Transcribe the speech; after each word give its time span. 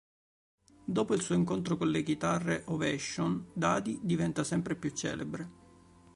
Dopo 0.83 1.13
il 1.13 1.21
suo 1.21 1.35
incontro 1.35 1.77
con 1.77 1.91
le 1.91 2.01
chitarre 2.01 2.63
Ovation, 2.69 3.51
Dadi 3.53 3.99
diventa 4.01 4.43
sempre 4.43 4.75
più 4.75 4.89
celebre. 4.89 5.51